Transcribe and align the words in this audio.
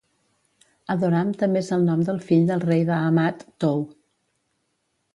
Hadoram 0.93 1.29
també 1.43 1.61
és 1.67 1.69
el 1.77 1.87
nom 1.91 2.03
del 2.09 2.19
fill 2.31 2.49
del 2.51 2.65
rei 2.67 2.85
de 2.91 2.99
Hamath, 3.03 3.49
Tou. 3.67 3.89